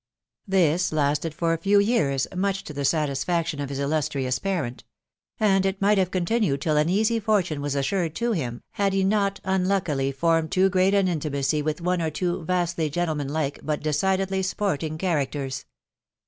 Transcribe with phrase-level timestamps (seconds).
[0.47, 4.83] This lasted for a few years, much to the satisfaction of his illustrious parent;
[5.39, 9.03] and it might have continued till an easy fortune was assured to him, had he
[9.03, 14.41] not unluckily formed too great an intimacy with one or two vastly gentlemanlike but decidedly
[14.41, 15.65] sporting characters.